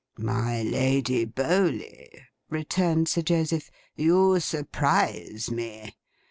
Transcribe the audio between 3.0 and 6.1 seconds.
Sir Joseph, 'you surprise me.